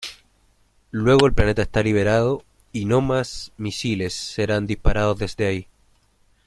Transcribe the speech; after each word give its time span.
Luego 0.89 1.27
el 1.27 1.33
planeta 1.33 1.61
está 1.61 1.83
liberado 1.83 2.43
y 2.73 2.85
no 2.85 3.01
más 3.01 3.51
misiles 3.57 4.15
serán 4.15 4.65
disparados 4.65 5.19
desde 5.19 5.45
ahí. 5.45 5.67